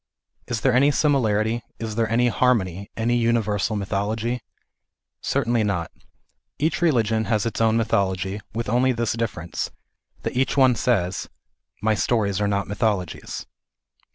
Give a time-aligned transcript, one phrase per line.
[0.47, 4.41] Is there any simi larity, is there any harmony, any universal mythology?
[5.21, 5.91] Cer tainly not.
[6.57, 9.69] Each religion has its own mythology, with only this difference,
[10.23, 11.29] that each one says"
[11.83, 13.45] My stories are not mythologies."